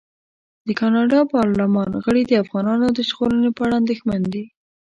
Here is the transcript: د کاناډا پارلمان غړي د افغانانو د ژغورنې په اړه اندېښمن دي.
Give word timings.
د 0.67 0.69
کاناډا 0.79 1.19
پارلمان 1.35 1.89
غړي 2.03 2.23
د 2.27 2.33
افغانانو 2.43 2.87
د 2.93 2.99
ژغورنې 3.09 3.49
په 3.53 3.61
اړه 3.65 3.73
اندېښمن 3.81 4.21
دي. 4.33 4.43